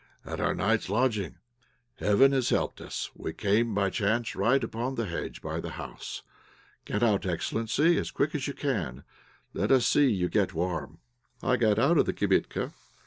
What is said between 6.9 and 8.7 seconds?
out, excellency, as quick as you